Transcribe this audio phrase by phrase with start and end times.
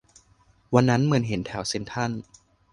[0.73, 2.11] วันนั้นเหมือนเห็นแถวเซ็นทรัล